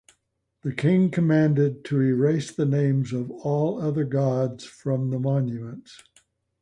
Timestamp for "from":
4.65-5.11